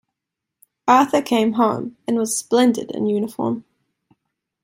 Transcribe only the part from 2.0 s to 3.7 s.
and was splendid in uniform.